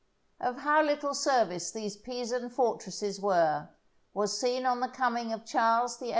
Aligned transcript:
Of 0.39 0.55
how 0.61 0.81
little 0.81 1.13
service 1.13 1.69
these 1.69 1.95
Pisan 1.95 2.49
fortresses 2.49 3.21
were, 3.21 3.69
was 4.15 4.35
seen 4.41 4.65
on 4.65 4.79
the 4.79 4.87
coming 4.89 5.31
of 5.31 5.45
Charles 5.45 5.97
VIII. 5.99 6.09